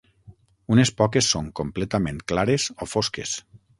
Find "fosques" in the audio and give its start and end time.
2.95-3.37